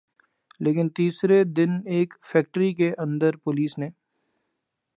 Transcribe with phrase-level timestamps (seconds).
[0.59, 3.89] لیکن تیسرے دن ایک فیکٹری کے اندر پولیس نے